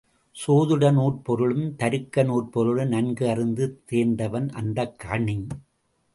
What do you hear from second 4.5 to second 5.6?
அந்தக் கணி.